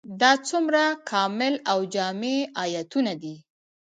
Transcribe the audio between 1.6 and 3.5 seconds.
او جامع آيتونه دي؟